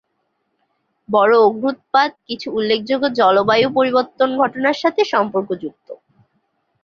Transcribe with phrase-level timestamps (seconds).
[1.09, 5.87] বড়ো অগ্ন্যুৎপাত কিছু উল্লেখযোগ্য জলবায়ু পরিবর্তন ঘটনার সাথে সম্পর্কযুক্ত।